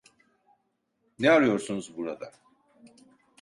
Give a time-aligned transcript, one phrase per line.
[1.19, 2.33] Ne arıyorsunuz burada?